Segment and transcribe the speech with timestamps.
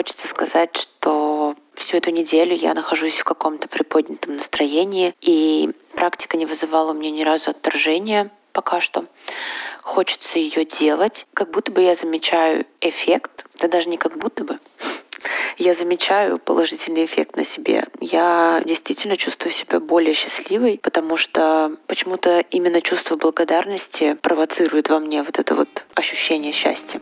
[0.00, 6.46] хочется сказать, что всю эту неделю я нахожусь в каком-то приподнятом настроении, и практика не
[6.46, 9.04] вызывала у меня ни разу отторжения пока что.
[9.82, 14.58] Хочется ее делать, как будто бы я замечаю эффект, да даже не как будто бы,
[15.58, 17.84] я замечаю положительный эффект на себе.
[18.00, 25.22] Я действительно чувствую себя более счастливой, потому что почему-то именно чувство благодарности провоцирует во мне
[25.22, 26.98] вот это вот ощущение счастья.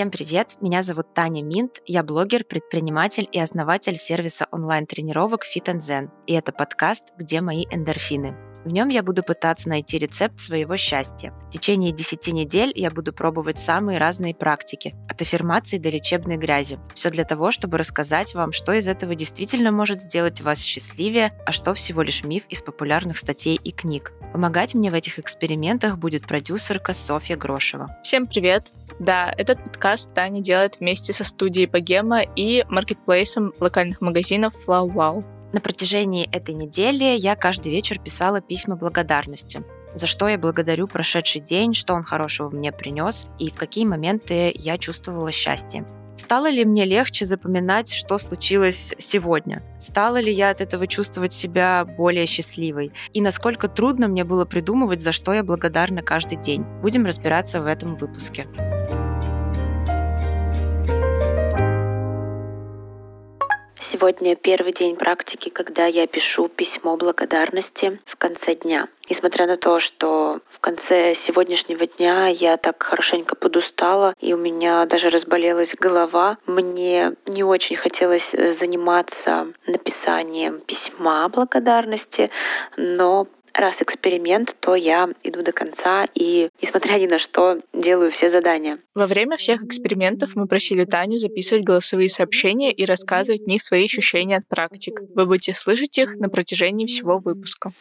[0.00, 0.56] Всем привет!
[0.62, 6.08] Меня зовут Таня Минт, я блогер, предприниматель и основатель сервиса онлайн-тренировок Fit Zen.
[6.26, 8.49] И это подкаст «Где мои эндорфины?».
[8.64, 11.32] В нем я буду пытаться найти рецепт своего счастья.
[11.48, 16.78] В течение 10 недель я буду пробовать самые разные практики, от аффирмации до лечебной грязи.
[16.94, 21.52] Все для того, чтобы рассказать вам, что из этого действительно может сделать вас счастливее, а
[21.52, 24.12] что всего лишь миф из популярных статей и книг.
[24.32, 27.96] Помогать мне в этих экспериментах будет продюсерка Софья Грошева.
[28.02, 28.72] Всем привет!
[28.98, 35.39] Да, этот подкаст Таня делает вместе со студией Богема и маркетплейсом локальных магазинов Flow Wow.
[35.52, 39.62] На протяжении этой недели я каждый вечер писала письма благодарности
[39.94, 44.52] за что я благодарю прошедший день, что он хорошего мне принес и в какие моменты
[44.54, 45.84] я чувствовала счастье.
[46.16, 49.62] Стало ли мне легче запоминать, что случилось сегодня?
[49.80, 52.92] Стала ли я от этого чувствовать себя более счастливой?
[53.14, 56.62] И насколько трудно мне было придумывать, за что я благодарна каждый день?
[56.82, 58.46] Будем разбираться в этом выпуске.
[64.00, 68.88] Сегодня первый день практики, когда я пишу письмо благодарности в конце дня.
[69.10, 74.86] Несмотря на то, что в конце сегодняшнего дня я так хорошенько подустала, и у меня
[74.86, 82.30] даже разболелась голова, мне не очень хотелось заниматься написанием письма благодарности,
[82.78, 83.26] но
[83.60, 88.78] раз эксперимент, то я иду до конца и, несмотря ни на что, делаю все задания.
[88.94, 93.84] Во время всех экспериментов мы просили Таню записывать голосовые сообщения и рассказывать в них свои
[93.84, 95.00] ощущения от практик.
[95.14, 97.72] Вы будете слышать их на протяжении всего выпуска.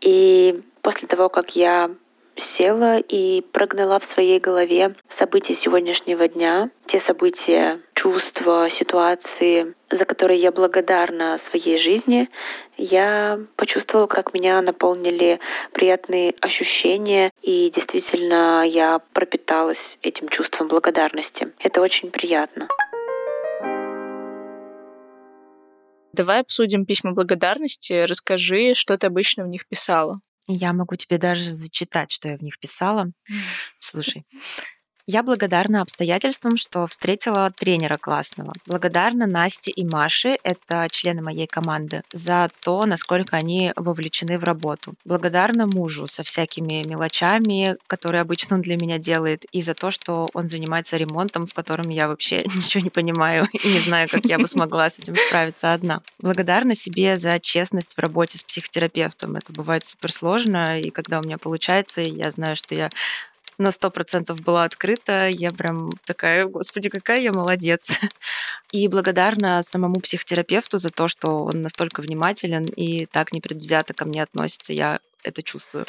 [0.00, 1.90] И после того, как я
[2.38, 10.40] села и прогнала в своей голове события сегодняшнего дня, те события, чувства, ситуации, за которые
[10.40, 12.28] я благодарна своей жизни,
[12.76, 15.40] я почувствовала, как меня наполнили
[15.72, 21.52] приятные ощущения, и действительно я пропиталась этим чувством благодарности.
[21.58, 22.68] Это очень приятно.
[26.12, 28.04] Давай обсудим письма благодарности.
[28.04, 30.20] Расскажи, что ты обычно в них писала.
[30.50, 33.12] Я могу тебе даже зачитать, что я в них писала.
[33.80, 34.26] Слушай.
[35.10, 38.52] Я благодарна обстоятельствам, что встретила тренера классного.
[38.66, 44.92] Благодарна Насте и Маше, это члены моей команды, за то, насколько они вовлечены в работу.
[45.06, 50.28] Благодарна мужу со всякими мелочами, которые обычно он для меня делает, и за то, что
[50.34, 54.38] он занимается ремонтом, в котором я вообще ничего не понимаю и не знаю, как я
[54.38, 56.02] бы смогла с этим справиться одна.
[56.18, 59.36] Благодарна себе за честность в работе с психотерапевтом.
[59.36, 62.90] Это бывает супер сложно, и когда у меня получается, я знаю, что я
[63.58, 65.28] на сто процентов была открыта.
[65.28, 67.86] Я прям такая, господи, какая я молодец.
[68.72, 74.22] И благодарна самому психотерапевту за то, что он настолько внимателен и так непредвзято ко мне
[74.22, 74.72] относится.
[74.72, 75.86] Я это чувствую.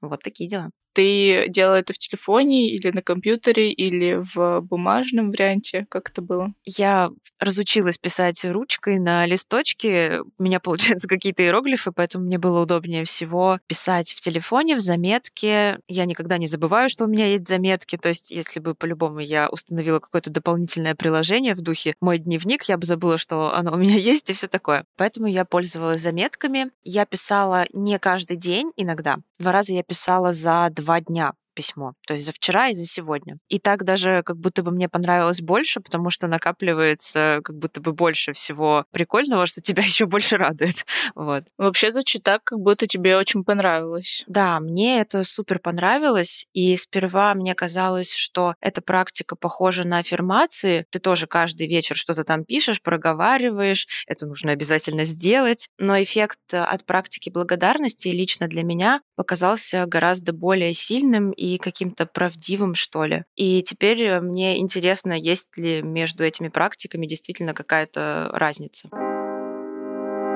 [0.00, 0.70] Вот такие дела.
[0.94, 5.86] Ты делала это в телефоне или на компьютере, или в бумажном варианте?
[5.90, 6.54] Как это было?
[6.64, 7.10] Я
[7.40, 10.20] разучилась писать ручкой на листочке.
[10.38, 15.80] У меня, получается, какие-то иероглифы, поэтому мне было удобнее всего писать в телефоне, в заметке.
[15.88, 17.96] Я никогда не забываю, что у меня есть заметки.
[17.96, 22.78] То есть, если бы по-любому я установила какое-то дополнительное приложение в духе «Мой дневник», я
[22.78, 24.84] бы забыла, что оно у меня есть и все такое.
[24.96, 26.70] Поэтому я пользовалась заметками.
[26.84, 29.16] Я писала не каждый день иногда.
[29.40, 31.94] Два раза я писала за дня письмо.
[32.06, 33.38] То есть за вчера и за сегодня.
[33.48, 37.92] И так даже как будто бы мне понравилось больше, потому что накапливается как будто бы
[37.92, 40.84] больше всего прикольного, что тебя еще больше радует.
[41.14, 41.44] Вот.
[41.58, 44.24] Вообще звучит так, как будто тебе очень понравилось.
[44.26, 46.46] Да, мне это супер понравилось.
[46.52, 50.86] И сперва мне казалось, что эта практика похожа на аффирмации.
[50.90, 53.86] Ты тоже каждый вечер что-то там пишешь, проговариваешь.
[54.06, 55.68] Это нужно обязательно сделать.
[55.78, 62.74] Но эффект от практики благодарности лично для меня показался гораздо более сильным и каким-то правдивым,
[62.74, 63.24] что ли.
[63.36, 68.88] И теперь э, мне интересно, есть ли между этими практиками действительно какая-то разница.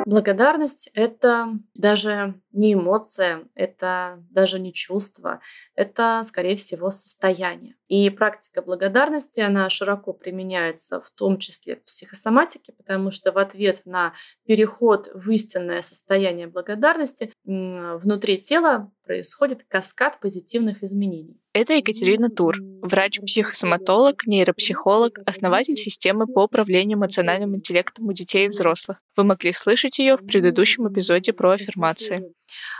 [0.07, 5.41] Благодарность— это даже не эмоция, это даже не чувство,
[5.75, 7.75] это, скорее всего, состояние.
[7.89, 13.81] И практика благодарности, она широко применяется в том числе в психосоматике, потому что в ответ
[13.87, 14.13] на
[14.47, 21.41] переход в истинное состояние благодарности внутри тела происходит каскад позитивных изменений.
[21.55, 28.99] Это Екатерина Тур, врач-психосоматолог, нейропсихолог, основатель системы по управлению эмоциональным интеллектом у детей и взрослых.
[29.17, 32.35] Вы могли слышать ее в предыдущем эпизоде про аффирмации.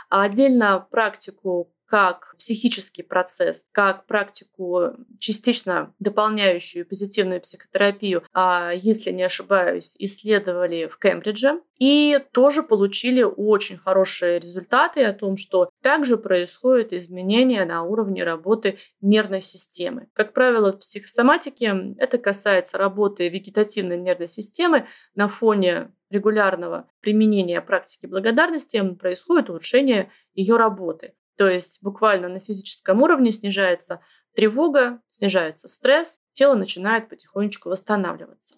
[0.09, 9.23] А отдельно практику как психический процесс, как практику, частично дополняющую позитивную психотерапию, а, если не
[9.23, 16.93] ошибаюсь, исследовали в Кембридже и тоже получили очень хорошие результаты о том, что также происходят
[16.93, 20.07] изменения на уровне работы нервной системы.
[20.13, 28.05] Как правило, в психосоматике это касается работы вегетативной нервной системы на фоне регулярного применения практики
[28.05, 31.13] благодарности происходит улучшение ее работы.
[31.39, 34.01] То есть буквально на физическом уровне снижается
[34.35, 38.55] тревога, снижается стресс, тело начинает потихонечку восстанавливаться.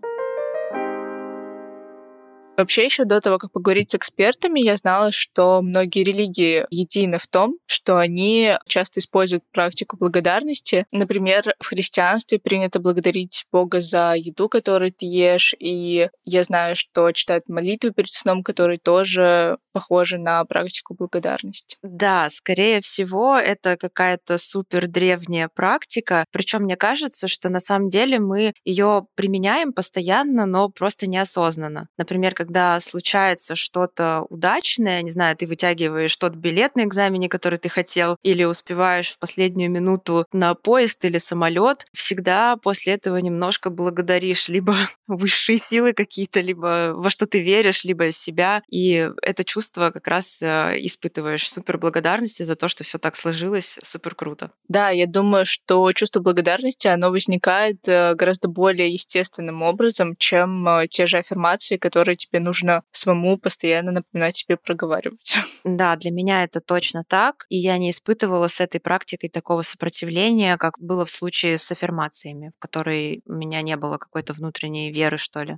[2.61, 7.25] Вообще, еще до того, как поговорить с экспертами, я знала, что многие религии едины в
[7.25, 10.85] том, что они часто используют практику благодарности.
[10.91, 17.11] Например, в христианстве принято благодарить Бога за еду, которую ты ешь, и я знаю, что
[17.13, 21.77] читают молитвы перед сном, которые тоже похожи на практику благодарности.
[21.81, 26.25] Да, скорее всего, это какая-то супер древняя практика.
[26.31, 31.87] Причем мне кажется, что на самом деле мы ее применяем постоянно, но просто неосознанно.
[31.97, 37.57] Например, когда когда случается что-то удачное, не знаю, ты вытягиваешь тот билет на экзамене, который
[37.57, 43.69] ты хотел, или успеваешь в последнюю минуту на поезд или самолет, всегда после этого немножко
[43.69, 44.75] благодаришь либо
[45.07, 48.63] высшие силы какие-то, либо во что ты веришь, либо себя.
[48.69, 53.79] И это чувство как раз э, испытываешь супер благодарности за то, что все так сложилось,
[53.81, 54.51] супер круто.
[54.67, 60.87] Да, я думаю, что чувство благодарности, оно возникает э, гораздо более естественным образом, чем э,
[60.89, 65.35] те же аффирмации, которые тебе нужно самому постоянно напоминать себе проговаривать.
[65.63, 67.45] Да, для меня это точно так.
[67.49, 72.51] И я не испытывала с этой практикой такого сопротивления, как было в случае с аффирмациями,
[72.57, 75.57] в которой у меня не было какой-то внутренней веры, что ли.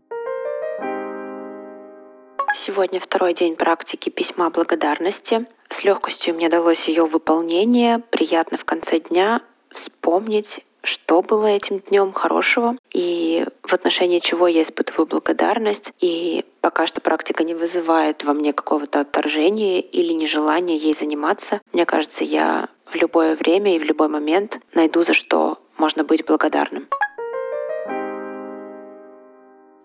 [2.56, 5.48] Сегодня второй день практики письма благодарности.
[5.70, 8.00] С легкостью мне далось ее выполнение.
[8.00, 9.42] Приятно в конце дня
[9.72, 15.94] вспомнить что было этим днем хорошего и в отношении чего я испытываю благодарность.
[16.00, 21.62] И пока что практика не вызывает во мне какого-то отторжения или нежелания ей заниматься.
[21.72, 26.26] Мне кажется, я в любое время и в любой момент найду за что можно быть
[26.26, 26.88] благодарным.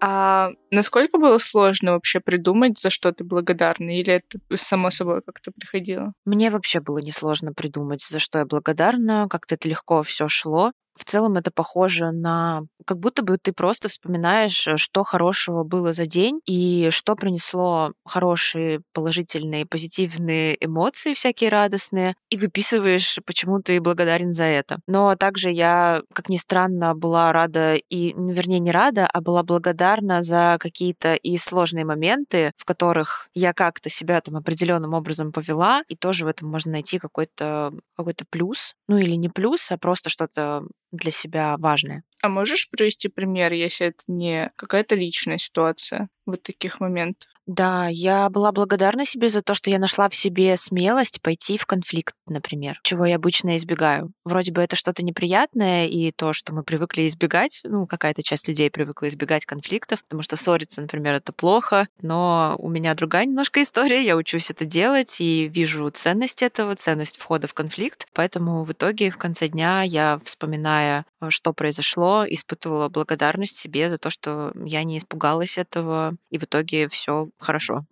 [0.01, 3.99] А насколько было сложно вообще придумать, за что ты благодарна?
[3.99, 6.13] Или это само собой как-то приходило?
[6.25, 9.27] Мне вообще было несложно придумать, за что я благодарна.
[9.29, 13.89] Как-то это легко все шло в целом это похоже на как будто бы ты просто
[13.89, 21.51] вспоминаешь, э, что хорошего было за день и что принесло хорошие, положительные, позитивные эмоции всякие
[21.51, 24.79] радостные, и выписываешь, почему ты благодарен за это.
[24.87, 30.23] Но также я, как ни странно, была рада и, вернее, не рада, а была благодарна
[30.23, 35.97] за какие-то и сложные моменты, в которых я как-то себя там определенным образом повела, и
[35.97, 40.65] тоже в этом можно найти какой-то какой плюс, ну или не плюс, а просто что-то
[40.93, 42.03] для себя важное.
[42.23, 46.09] А можешь привести пример, если это не какая-то личная ситуация?
[46.29, 47.29] вот таких моментов.
[47.47, 51.65] Да, я была благодарна себе за то, что я нашла в себе смелость пойти в
[51.65, 54.13] конфликт, например, чего я обычно избегаю.
[54.27, 58.71] Вроде бы это что-то неприятное, и то, что мы привыкли избегать, ну, какая-то часть людей
[58.71, 64.05] привыкла избегать конфликтов, потому что ссориться, например, это плохо, но у меня другая немножко история,
[64.05, 69.11] я учусь это делать и вижу ценность этого, ценность входа в конфликт, поэтому в итоге
[69.11, 74.99] в конце дня я, вспоминая, что произошло, испытывала благодарность себе за то, что я не
[74.99, 77.85] испугалась этого, и в итоге все хорошо.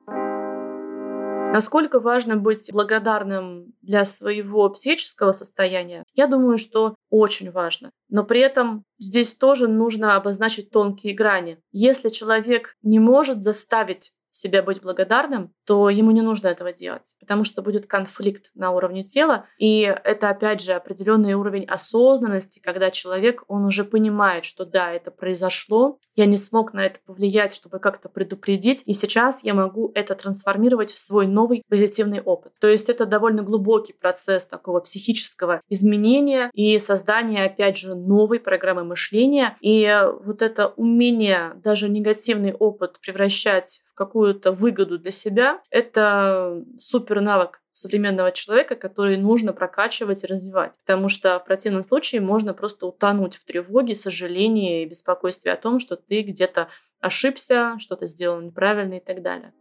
[1.53, 6.05] Насколько важно быть благодарным для своего психического состояния?
[6.13, 7.93] Я думаю, что очень важно.
[8.11, 11.59] Но при этом здесь тоже нужно обозначить тонкие грани.
[11.73, 17.45] Если человек не может заставить себя быть благодарным, то ему не нужно этого делать, потому
[17.45, 19.47] что будет конфликт на уровне тела.
[19.59, 25.11] И это, опять же, определенный уровень осознанности, когда человек, он уже понимает, что да, это
[25.11, 30.15] произошло, я не смог на это повлиять, чтобы как-то предупредить, и сейчас я могу это
[30.15, 32.53] трансформировать в свой новый позитивный опыт.
[32.61, 38.85] То есть это довольно глубокий процесс такого психического изменения и создания, опять же, новой программы
[38.85, 39.57] мышления.
[39.61, 47.61] И вот это умение даже негативный опыт превращать какую-то выгоду для себя, это супер навык
[47.73, 50.79] современного человека, который нужно прокачивать и развивать.
[50.87, 55.79] Потому что в противном случае можно просто утонуть в тревоге, сожалении и беспокойстве о том,
[55.79, 56.69] что ты где-то
[57.01, 59.53] ошибся, что-то сделал неправильно и так далее.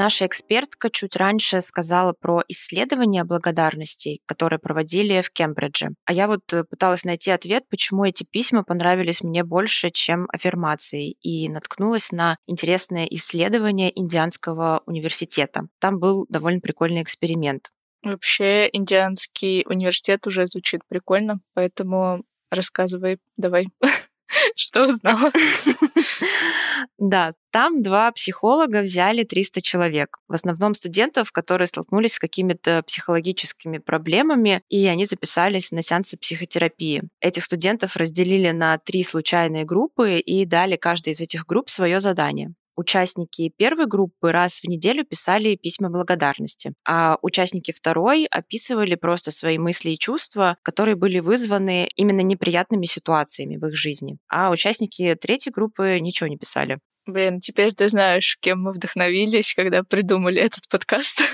[0.00, 5.90] Наша экспертка чуть раньше сказала про исследования благодарностей, которые проводили в Кембридже.
[6.06, 11.10] А я вот э, пыталась найти ответ, почему эти письма понравились мне больше, чем аффирмации,
[11.20, 15.68] и наткнулась на интересное исследование Индианского университета.
[15.80, 17.70] Там был довольно прикольный эксперимент.
[18.02, 23.66] Вообще, Индианский университет уже звучит прикольно, поэтому рассказывай, давай.
[24.56, 25.30] Что узнала?
[26.98, 30.18] Да, там два психолога взяли 300 человек.
[30.28, 37.02] В основном студентов, которые столкнулись с какими-то психологическими проблемами, и они записались на сеансы психотерапии.
[37.20, 42.54] Этих студентов разделили на три случайные группы и дали каждой из этих групп свое задание
[42.80, 49.58] участники первой группы раз в неделю писали письма благодарности, а участники второй описывали просто свои
[49.58, 54.18] мысли и чувства, которые были вызваны именно неприятными ситуациями в их жизни.
[54.28, 56.78] А участники третьей группы ничего не писали.
[57.06, 61.20] Блин, теперь ты знаешь, кем мы вдохновились, когда придумали этот подкаст.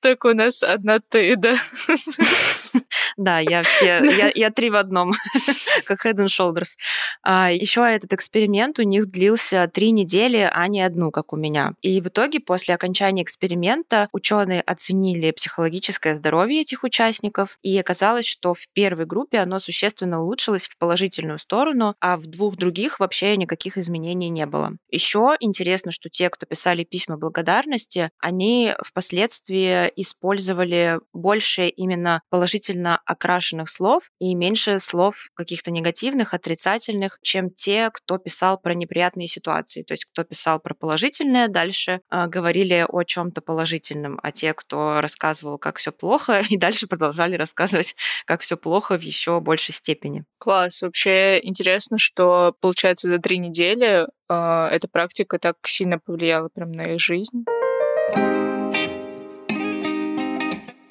[0.00, 1.56] Так у нас одна ты, да.
[3.16, 5.12] Да, я все, я, я три в одном,
[5.86, 6.76] как Head and Shoulders.
[7.22, 11.72] А, еще этот эксперимент у них длился три недели, а не одну, как у меня.
[11.80, 18.52] И в итоге после окончания эксперимента ученые оценили психологическое здоровье этих участников, и оказалось, что
[18.52, 23.78] в первой группе оно существенно улучшилось в положительную сторону, а в двух других вообще никаких
[23.78, 24.72] изменений не было.
[24.90, 33.68] Еще интересно, что те, кто писали письма благодарности, они впоследствии использовали больше именно положительно окрашенных
[33.68, 39.82] слов и меньше слов каких-то негативных, отрицательных, чем те, кто писал про неприятные ситуации.
[39.82, 45.00] То есть кто писал про положительное, дальше э, говорили о чем-то положительном, а те, кто
[45.00, 47.94] рассказывал, как все плохо, и дальше продолжали рассказывать,
[48.26, 50.24] как все плохо в еще большей степени.
[50.38, 50.82] Класс.
[50.82, 56.94] Вообще интересно, что получается за три недели э, эта практика так сильно повлияла прям на
[56.94, 57.44] их жизнь.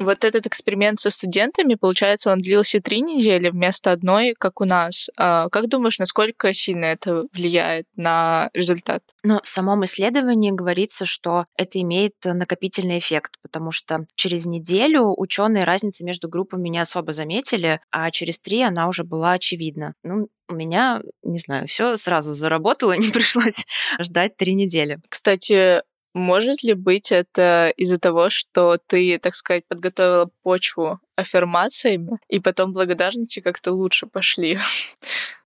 [0.06, 5.10] Вот этот эксперимент со студентами, получается, он длился три недели вместо одной, как у нас.
[5.18, 9.04] А как думаешь, насколько сильно это влияет на результат?
[9.24, 15.64] Но в самом исследовании говорится, что это имеет накопительный эффект, потому что через неделю ученые
[15.64, 19.96] разницы между группами не особо заметили, а через три она уже была очевидна.
[20.04, 23.66] Ну, у меня, не знаю, все сразу заработало, не пришлось
[24.00, 25.00] ждать три недели.
[25.10, 25.82] Кстати,
[26.16, 32.74] может ли быть это из-за того, что ты, так сказать, подготовила почву аффирмациями, и потом
[32.74, 34.58] благодарности как-то лучше пошли?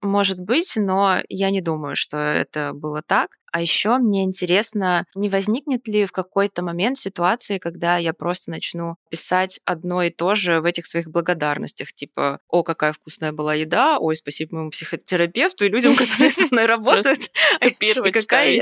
[0.02, 3.32] Может быть, но я не думаю, что это было так.
[3.52, 8.96] А еще мне интересно, не возникнет ли в какой-то момент ситуации, когда я просто начну
[9.10, 13.98] писать одно и то же в этих своих благодарностях, типа, о, какая вкусная была еда,
[13.98, 17.20] ой, спасибо моему психотерапевту и людям, которые со мной работают.
[17.60, 18.62] Копировать, какая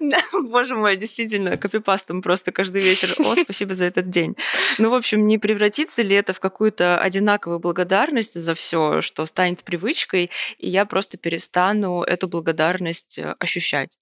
[0.48, 3.14] Боже мой, действительно, копипастом просто каждый вечер.
[3.18, 4.34] О, спасибо за этот день.
[4.78, 9.64] Ну, в общем, не превратится ли это в какую-то одинаковую благодарность за все, что станет
[9.64, 13.98] привычкой, и я просто перестану эту благодарность э, ощущать?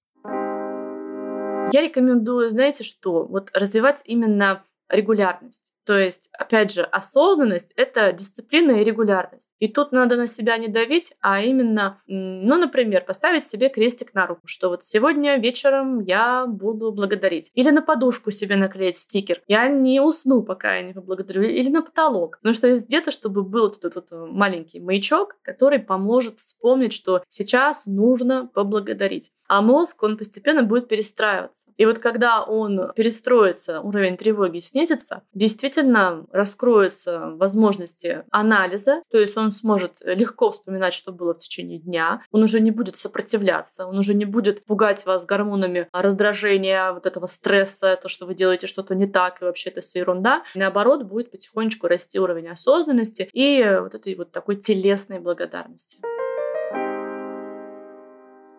[1.71, 5.76] Я рекомендую, знаете что, вот развивать именно регулярность.
[5.87, 9.53] То есть, опять же, осознанность— это дисциплина и регулярность.
[9.59, 14.27] И тут надо на себя не давить, а именно, ну, например, поставить себе крестик на
[14.27, 17.51] руку, что вот сегодня вечером я буду благодарить.
[17.53, 19.41] Или на подушку себе наклеить стикер.
[19.47, 21.43] Я не усну, пока я не поблагодарю.
[21.43, 22.37] Или на потолок.
[22.43, 27.23] Ну, что есть где-то, чтобы был вот этот вот маленький маячок, который поможет вспомнить, что
[27.29, 29.31] сейчас нужно поблагодарить.
[29.47, 31.71] А мозг, он постепенно будет перестраиваться.
[31.77, 39.37] И вот когда он перестроится, уровень тревоги снизится, действительно действительно раскроются возможности анализа, то есть
[39.37, 43.97] он сможет легко вспоминать, что было в течение дня, он уже не будет сопротивляться, он
[43.97, 48.95] уже не будет пугать вас гормонами раздражения, вот этого стресса, то, что вы делаете что-то
[48.95, 50.43] не так, и вообще это все ерунда.
[50.55, 55.99] Наоборот, будет потихонечку расти уровень осознанности и вот этой вот такой телесной благодарности.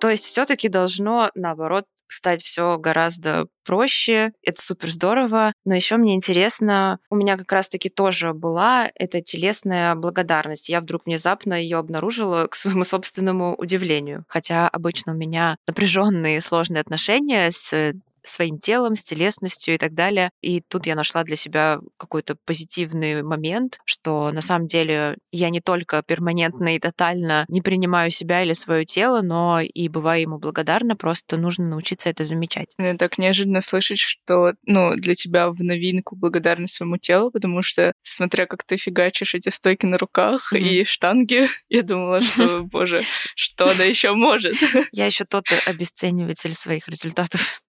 [0.00, 4.33] То есть все-таки должно, наоборот, стать все гораздо проще.
[4.43, 5.52] Это супер здорово.
[5.64, 10.69] Но еще мне интересно, у меня как раз-таки тоже была эта телесная благодарность.
[10.69, 14.25] Я вдруг внезапно ее обнаружила к своему собственному удивлению.
[14.28, 17.95] Хотя обычно у меня напряженные сложные отношения с
[18.28, 20.30] своим телом, с телесностью и так далее.
[20.40, 25.61] И тут я нашла для себя какой-то позитивный момент, что на самом деле я не
[25.61, 30.97] только перманентно и тотально не принимаю себя или свое тело, но и бываю ему благодарна,
[30.97, 32.75] просто нужно научиться это замечать.
[32.78, 37.92] Мне так неожиданно слышать, что ну, для тебя в новинку благодарность своему телу, потому что,
[38.02, 40.58] смотря как ты фигачишь эти стойки на руках mm-hmm.
[40.58, 43.04] и штанги, я думала, что, боже,
[43.35, 44.54] что она еще может.
[44.92, 47.62] Я еще тот обесцениватель своих результатов.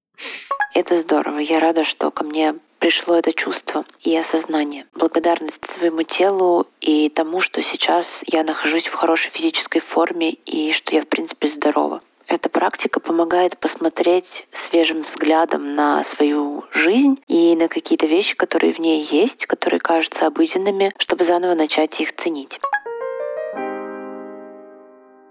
[0.73, 1.39] Это здорово.
[1.39, 4.85] Я рада, что ко мне пришло это чувство и осознание.
[4.93, 10.95] Благодарность своему телу и тому, что сейчас я нахожусь в хорошей физической форме и что
[10.95, 12.01] я, в принципе, здорова.
[12.27, 18.77] Эта практика помогает посмотреть свежим взглядом на свою жизнь и на какие-то вещи, которые в
[18.77, 22.59] ней есть, которые кажутся обыденными, чтобы заново начать их ценить.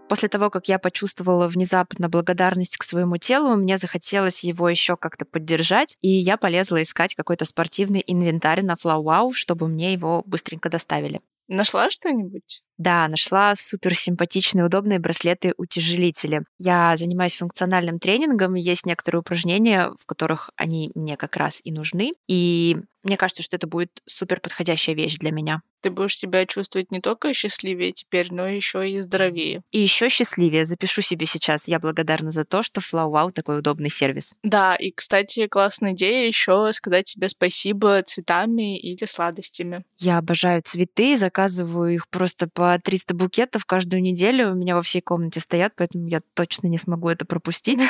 [0.09, 5.25] После того, как я почувствовала внезапно благодарность к своему телу, мне захотелось его еще как-то
[5.25, 11.21] поддержать, и я полезла искать какой-то спортивный инвентарь на FlowWow, чтобы мне его быстренько доставили.
[11.47, 12.62] Нашла что-нибудь?
[12.78, 16.42] Да, нашла супер симпатичные, удобные браслеты-утяжелители.
[16.58, 21.73] Я занимаюсь функциональным тренингом, и есть некоторые упражнения, в которых они мне как раз и
[21.73, 22.12] нужны.
[22.28, 25.62] И мне кажется, что это будет супер подходящая вещь для меня.
[25.80, 29.62] Ты будешь себя чувствовать не только счастливее теперь, но еще и здоровее.
[29.70, 30.64] И еще счастливее.
[30.64, 31.68] Запишу себе сейчас.
[31.68, 34.35] Я благодарна за то, что FlowWow такой удобный сервис.
[34.42, 39.85] Да, и, кстати, классная идея еще сказать тебе спасибо цветами или сладостями.
[39.99, 44.50] Я обожаю цветы, заказываю их просто по 300 букетов каждую неделю.
[44.50, 47.80] У меня во всей комнате стоят, поэтому я точно не смогу это пропустить.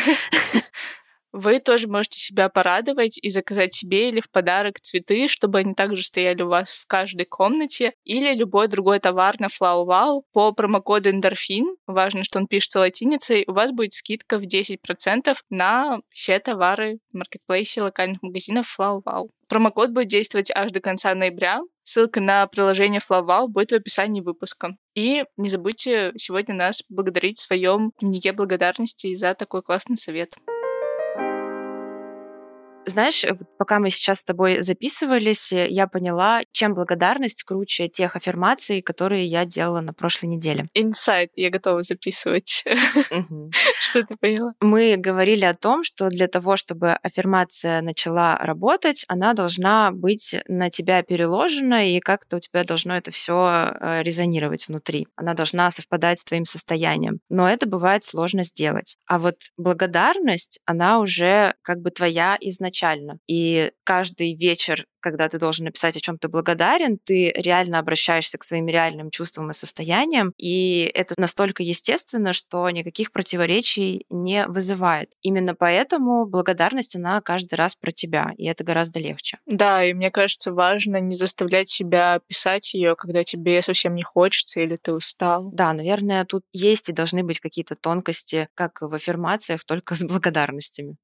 [1.33, 6.03] Вы тоже можете себя порадовать и заказать себе или в подарок цветы, чтобы они также
[6.03, 11.77] стояли у вас в каждой комнате, или любой другой товар на FlowWow по промокоду эндорфин.
[11.87, 13.45] Важно, что он пишется латиницей.
[13.47, 19.29] У вас будет скидка в 10% на все товары в маркетплейсе локальных магазинов FlowWow.
[19.49, 21.61] Промокод будет действовать аж до конца ноября.
[21.91, 24.77] Ссылка на приложение FlowWow будет в описании выпуска.
[24.95, 30.37] И не забудьте сегодня нас благодарить в своем дневнике благодарности за такой классный совет.
[32.89, 33.23] Знаешь,
[33.59, 39.27] пока мы сейчас с тобой записывались, э, я поняла, чем благодарность круче тех аффирмаций, которые
[39.27, 40.69] я делала на прошлой неделе.
[40.73, 42.65] Инсайт, я готова записывать.
[43.81, 44.55] Что ты поняла?
[44.61, 50.71] Мы говорили о том, что для того, чтобы аффирмация начала работать, она должна быть на
[50.71, 55.09] тебя переложена, и как-то у тебя должно это все э, резонировать внутри.
[55.15, 57.21] Она должна совпадать с твоим состоянием.
[57.29, 58.97] Но это бывает сложно сделать.
[59.07, 63.19] А вот благодарность, она уже как бы твоя изначально изначально.
[63.27, 68.45] И каждый вечер когда ты должен написать, о чем ты благодарен, ты реально обращаешься к
[68.45, 75.13] своим реальным чувствам и состояниям, и это настолько естественно, что никаких противоречий не вызывает.
[75.23, 79.39] Именно поэтому благодарность, она каждый раз про тебя, и это гораздо легче.
[79.47, 84.61] Да, и мне кажется, важно не заставлять себя писать ее, когда тебе совсем не хочется
[84.61, 85.51] или ты устал.
[85.53, 90.97] Да, наверное, тут есть и должны быть какие-то тонкости, как в аффирмациях, только с благодарностями.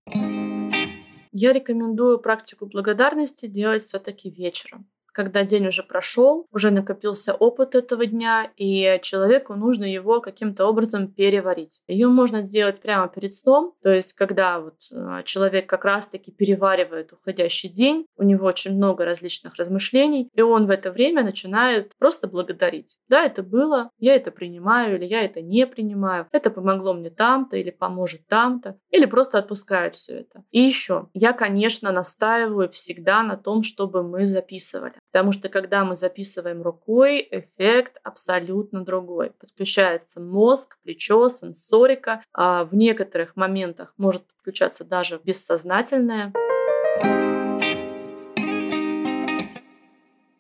[1.37, 8.05] Я рекомендую практику благодарности делать все-таки вечером когда день уже прошел, уже накопился опыт этого
[8.05, 11.81] дня, и человеку нужно его каким-то образом переварить.
[11.87, 17.12] Ее можно сделать прямо перед сном, то есть когда вот а, человек как раз-таки переваривает
[17.12, 22.27] уходящий день, у него очень много различных размышлений, и он в это время начинает просто
[22.27, 22.98] благодарить.
[23.09, 27.57] Да, это было, я это принимаю или я это не принимаю, это помогло мне там-то
[27.57, 30.42] или поможет там-то, или просто отпускает все это.
[30.50, 34.94] И еще, я, конечно, настаиваю всегда на том, чтобы мы записывали.
[35.14, 39.31] Потому что когда мы записываем рукой, эффект абсолютно другой.
[39.31, 42.20] Подключается мозг, плечо, сенсорика.
[42.33, 46.33] А в некоторых моментах может подключаться даже бессознательное.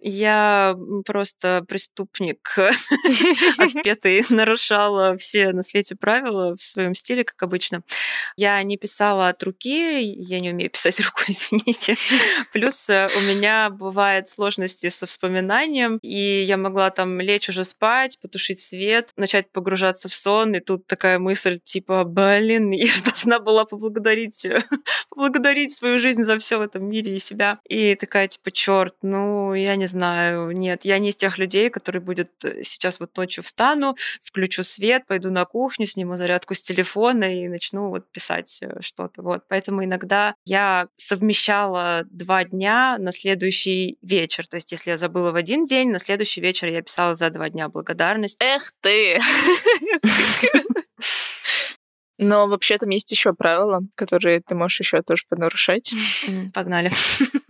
[0.06, 2.58] Я просто преступник
[3.58, 7.82] отпетый, нарушала все на свете правила в своем стиле, как обычно.
[8.36, 11.96] Я не писала от руки, я не умею писать рукой, извините.
[12.52, 18.18] Плюс э, у меня бывают сложности со вспоминанием, и я могла там лечь уже спать,
[18.20, 23.64] потушить свет, начать погружаться в сон, и тут такая мысль типа, блин, я должна была
[23.64, 24.46] поблагодарить,
[25.08, 27.60] поблагодарить свою жизнь за все в этом мире и себя.
[27.68, 32.02] И такая типа, черт, ну, я не знаю, нет, я не из тех людей, которые
[32.02, 37.24] будет э, сейчас вот ночью встану, включу свет, пойду на кухню, сниму зарядку с телефона
[37.24, 39.22] и начну вот писать э, что-то.
[39.22, 39.44] Вот.
[39.48, 44.46] Поэтому иногда я совмещала два дня на следующий вечер.
[44.46, 47.48] То есть если я забыла в один день, на следующий вечер я писала за два
[47.48, 48.38] дня благодарность.
[48.40, 49.18] Эх ты!
[52.18, 55.92] Но вообще там есть еще правила, которые ты можешь еще тоже понарушать.
[56.52, 56.92] Погнали.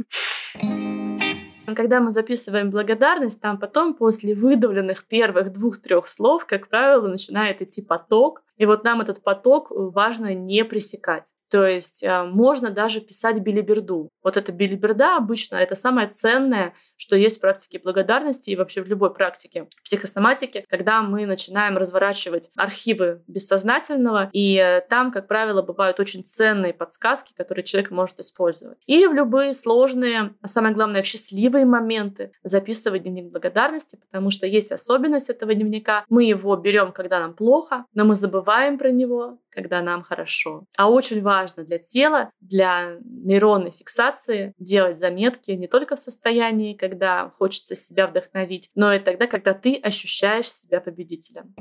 [1.74, 7.82] Когда мы записываем благодарность, там потом после выдавленных первых двух-трех слов, как правило, начинает идти
[7.82, 11.32] поток, и вот нам этот поток важно не пресекать.
[11.54, 14.10] То есть э, можно даже писать билиберду.
[14.24, 18.88] Вот эта билиберда обычно это самое ценное, что есть в практике благодарности и вообще в
[18.88, 26.00] любой практике психосоматики, когда мы начинаем разворачивать архивы бессознательного, и э, там, как правило, бывают
[26.00, 28.78] очень ценные подсказки, которые человек может использовать.
[28.88, 34.48] И в любые сложные, а самое главное, в счастливые моменты записывать дневник благодарности, потому что
[34.48, 36.04] есть особенность этого дневника.
[36.08, 40.64] Мы его берем, когда нам плохо, но мы забываем про него, когда нам хорошо.
[40.76, 47.30] А очень важно для тела, для нейронной фиксации делать заметки не только в состоянии, когда
[47.30, 51.54] хочется себя вдохновить, но и тогда, когда ты ощущаешь себя победителем.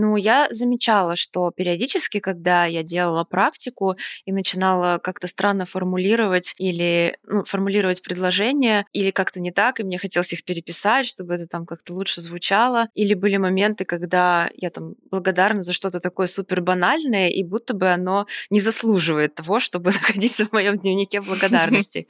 [0.00, 7.18] Ну, я замечала, что периодически, когда я делала практику и начинала как-то странно формулировать или
[7.26, 11.66] ну, формулировать предложения, или как-то не так, и мне хотелось их переписать, чтобы это там
[11.66, 12.86] как-то лучше звучало.
[12.94, 17.88] Или были моменты, когда я там благодарна за что-то такое супер банальное, и будто бы
[17.88, 22.06] оно не заслуживает того, чтобы находиться в моем дневнике благодарности.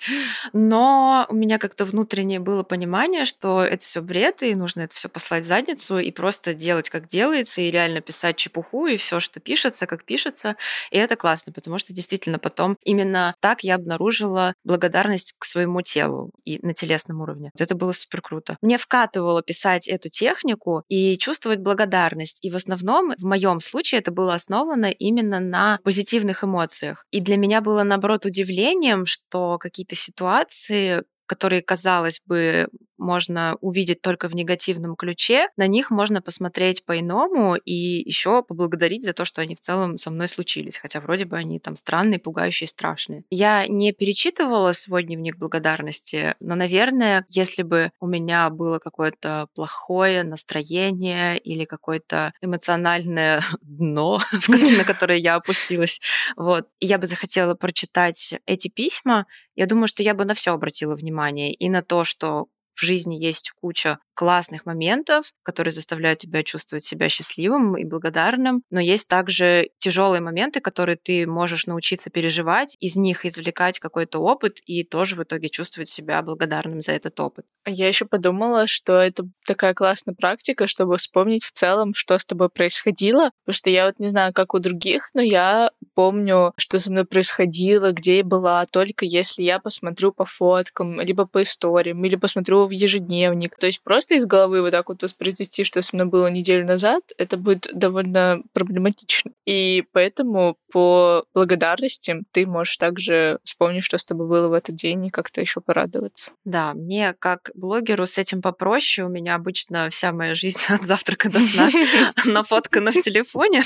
[0.53, 5.09] Но у меня как-то внутреннее было понимание, что это все бред, и нужно это все
[5.09, 9.40] послать в задницу и просто делать, как делается, или реально писать чепуху и все, что
[9.40, 10.56] пишется, как пишется.
[10.90, 16.32] И это классно, потому что действительно потом именно так я обнаружила благодарность к своему телу
[16.44, 17.50] и на телесном уровне.
[17.58, 18.56] Это было супер круто.
[18.62, 22.44] Мне вкатывало писать эту технику и чувствовать благодарность.
[22.44, 27.04] И в основном, в моем случае, это было основано именно на позитивных эмоциях.
[27.10, 34.28] И для меня было, наоборот, удивлением, что какие-то ситуации, которые, казалось бы, можно увидеть только
[34.28, 39.54] в негативном ключе, на них можно посмотреть по-иному и еще поблагодарить за то, что они
[39.54, 43.24] в целом со мной случились, хотя вроде бы они там странные, пугающие, страшные.
[43.30, 50.24] Я не перечитывала свой дневник благодарности, но, наверное, если бы у меня было какое-то плохое
[50.24, 56.00] настроение или какое-то эмоциональное дно, на которое я опустилась,
[56.37, 60.94] вот, я бы захотела прочитать эти письма, я думаю, что я бы на все обратила
[60.94, 66.84] внимание и на то, что в жизни есть куча классных моментов, которые заставляют тебя чувствовать
[66.84, 72.96] себя счастливым и благодарным, но есть также тяжелые моменты, которые ты можешь научиться переживать, из
[72.96, 77.46] них извлекать какой-то опыт и тоже в итоге чувствовать себя благодарным за этот опыт.
[77.64, 82.24] А я еще подумала, что это такая классная практика, чтобы вспомнить в целом, что с
[82.24, 86.78] тобой происходило, потому что я вот не знаю, как у других, но я помню, что
[86.78, 92.04] со мной происходило, где я была, только если я посмотрю по фоткам, либо по историям,
[92.04, 93.56] или посмотрю в ежедневник.
[93.58, 97.02] То есть просто из головы вот так вот воспроизвести, что со мной было неделю назад,
[97.18, 99.32] это будет довольно проблематично.
[99.44, 105.06] И поэтому по благодарности ты можешь также вспомнить, что с тобой было в этот день,
[105.06, 106.30] и как-то еще порадоваться.
[106.44, 109.08] Да, мне как блогеру с этим попроще.
[109.08, 111.70] У меня обычно вся моя жизнь от завтрака до сна
[112.24, 113.64] нафоткана в телефоне.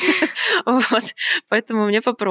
[1.50, 2.21] Поэтому мне попроще.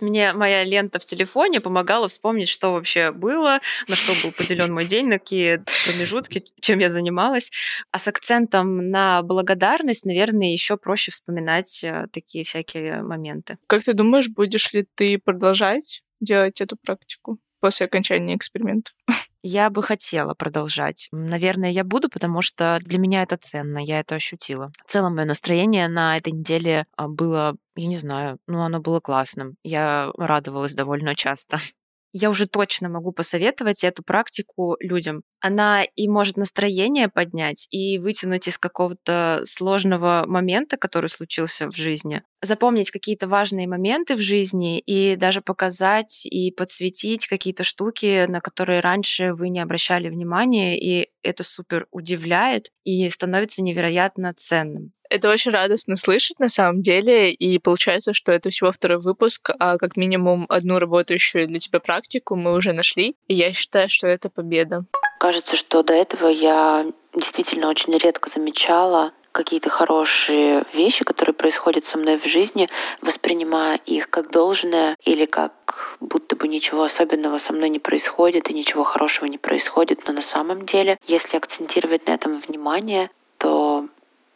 [0.00, 4.84] Мне моя лента в телефоне помогала вспомнить, что вообще было, на что был поделен мой
[4.84, 7.50] день, на какие промежутки, чем я занималась.
[7.90, 13.58] А с акцентом на благодарность, наверное, еще проще вспоминать э, такие всякие моменты.
[13.66, 18.94] Как ты думаешь, будешь ли ты продолжать делать эту практику после окончания экспериментов?
[19.42, 21.08] Я бы хотела продолжать.
[21.12, 24.70] Наверное, я буду, потому что для меня это ценно, я это ощутила.
[24.84, 29.00] В целом, мое настроение на этой неделе а, было, я не знаю, ну, оно было
[29.00, 29.56] классным.
[29.64, 31.58] Я радовалась довольно часто
[32.12, 35.22] я уже точно могу посоветовать эту практику людям.
[35.40, 42.22] Она и может настроение поднять, и вытянуть из какого-то сложного момента, который случился в жизни,
[42.42, 48.80] запомнить какие-то важные моменты в жизни и даже показать и подсветить какие-то штуки, на которые
[48.80, 54.92] раньше вы не обращали внимания, и это супер удивляет и становится невероятно ценным.
[55.10, 59.76] Это очень радостно слышать на самом деле, и получается, что это всего второй выпуск, а
[59.76, 64.30] как минимум одну работающую для тебя практику мы уже нашли, и я считаю, что это
[64.30, 64.84] победа.
[65.18, 71.98] Кажется, что до этого я действительно очень редко замечала какие-то хорошие вещи, которые происходят со
[71.98, 72.68] мной в жизни,
[73.00, 78.54] воспринимая их как должное или как будто бы ничего особенного со мной не происходит и
[78.54, 80.02] ничего хорошего не происходит.
[80.06, 83.86] Но на самом деле, если акцентировать на этом внимание, то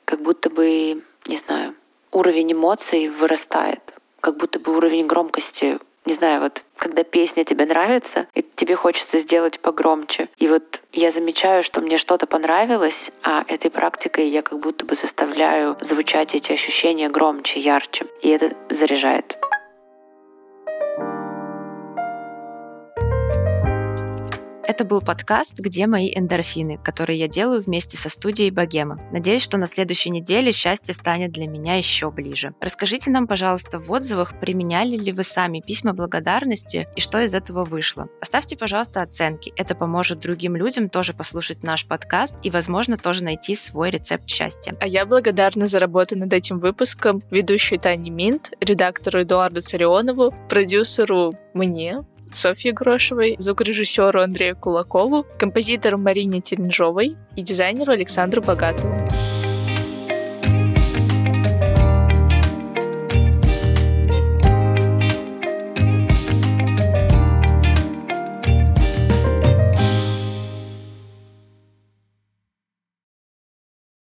[0.05, 1.75] как будто бы, не знаю,
[2.13, 3.81] уровень эмоций вырастает,
[4.21, 9.19] как будто бы уровень громкости не знаю, вот когда песня тебе нравится, и тебе хочется
[9.19, 10.29] сделать погромче.
[10.39, 14.95] И вот я замечаю, что мне что-то понравилось, а этой практикой я как будто бы
[14.95, 18.07] заставляю звучать эти ощущения громче, ярче.
[18.23, 19.37] И это заряжает.
[24.67, 28.99] Это был подкаст «Где мои эндорфины», который я делаю вместе со студией Богема.
[29.13, 32.55] Надеюсь, что на следующей неделе счастье станет для меня еще ближе.
[32.63, 37.65] Расскажите нам, пожалуйста, в отзывах, применяли ли вы сами письма благодарности и что из этого
[37.65, 38.09] вышло.
[38.23, 39.53] Оставьте, пожалуйста, оценки.
[39.57, 44.75] Это поможет другим людям тоже послушать наш подкаст и, возможно, тоже найти свой рецепт счастья.
[44.81, 51.35] А я благодарна за работу над этим выпуском ведущей Тане Минт, редактору Эдуарду Царионову, продюсеру
[51.53, 52.03] мне,
[52.37, 58.95] Софье Грошевой, звукорежиссеру Андрею Кулакову, композитору Марине Теренжовой и дизайнеру Александру Богатову.